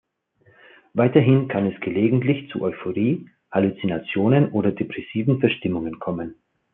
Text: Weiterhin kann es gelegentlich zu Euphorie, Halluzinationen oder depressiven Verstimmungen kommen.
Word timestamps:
Weiterhin 0.95 1.47
kann 1.47 1.67
es 1.67 1.79
gelegentlich 1.79 2.49
zu 2.49 2.61
Euphorie, 2.61 3.29
Halluzinationen 3.51 4.49
oder 4.51 4.71
depressiven 4.71 5.39
Verstimmungen 5.39 5.99
kommen. 5.99 6.37